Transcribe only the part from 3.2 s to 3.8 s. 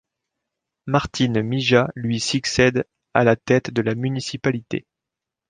la tête